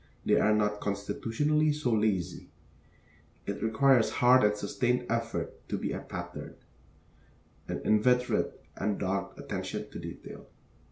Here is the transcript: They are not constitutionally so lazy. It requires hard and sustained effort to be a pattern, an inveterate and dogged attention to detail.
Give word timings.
They 0.25 0.39
are 0.39 0.51
not 0.51 0.79
constitutionally 0.81 1.71
so 1.73 1.91
lazy. 1.93 2.49
It 3.45 3.61
requires 3.61 4.09
hard 4.09 4.43
and 4.43 4.55
sustained 4.55 5.05
effort 5.11 5.53
to 5.69 5.77
be 5.77 5.91
a 5.91 5.99
pattern, 5.99 6.55
an 7.67 7.81
inveterate 7.85 8.59
and 8.75 8.97
dogged 8.97 9.37
attention 9.39 9.91
to 9.91 9.99
detail. 9.99 10.47